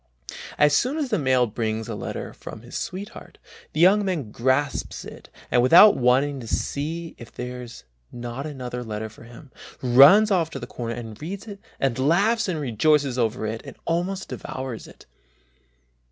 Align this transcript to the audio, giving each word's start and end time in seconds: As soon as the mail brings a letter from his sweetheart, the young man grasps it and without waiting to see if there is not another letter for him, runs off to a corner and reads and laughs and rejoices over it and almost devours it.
As 0.57 0.75
soon 0.75 0.97
as 0.97 1.09
the 1.09 1.19
mail 1.19 1.45
brings 1.45 1.87
a 1.87 1.93
letter 1.93 2.33
from 2.33 2.63
his 2.63 2.75
sweetheart, 2.75 3.37
the 3.71 3.79
young 3.79 4.03
man 4.03 4.31
grasps 4.31 5.05
it 5.05 5.29
and 5.51 5.61
without 5.61 5.95
waiting 5.95 6.39
to 6.39 6.47
see 6.47 7.13
if 7.19 7.31
there 7.31 7.61
is 7.61 7.83
not 8.11 8.47
another 8.47 8.83
letter 8.83 9.09
for 9.09 9.25
him, 9.25 9.51
runs 9.79 10.31
off 10.31 10.49
to 10.49 10.59
a 10.59 10.65
corner 10.65 10.95
and 10.95 11.21
reads 11.21 11.47
and 11.79 11.99
laughs 11.99 12.47
and 12.47 12.59
rejoices 12.59 13.19
over 13.19 13.45
it 13.45 13.61
and 13.63 13.77
almost 13.85 14.29
devours 14.29 14.87
it. 14.87 15.05